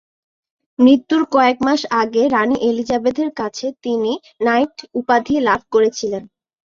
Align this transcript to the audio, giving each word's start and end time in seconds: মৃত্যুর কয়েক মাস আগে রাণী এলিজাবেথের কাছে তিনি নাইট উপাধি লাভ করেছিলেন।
মৃত্যুর 0.79 1.23
কয়েক 1.33 1.57
মাস 1.65 1.81
আগে 2.01 2.23
রাণী 2.27 2.57
এলিজাবেথের 2.61 3.29
কাছে 3.39 3.65
তিনি 3.83 4.11
নাইট 4.45 4.75
উপাধি 4.99 5.35
লাভ 5.47 5.61
করেছিলেন। 5.73 6.23